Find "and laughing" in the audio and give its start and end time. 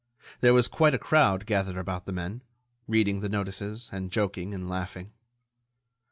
4.51-5.11